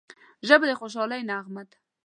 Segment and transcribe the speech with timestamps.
[0.47, 1.77] ژبه د خوشحالۍ نغمه ده